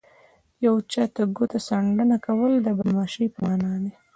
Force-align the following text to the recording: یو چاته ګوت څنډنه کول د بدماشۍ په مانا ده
یو 0.65 0.75
چاته 0.91 1.23
ګوت 1.35 1.53
څنډنه 1.67 2.17
کول 2.25 2.53
د 2.61 2.67
بدماشۍ 2.77 3.27
په 3.33 3.39
مانا 3.45 3.71
ده 3.83 3.91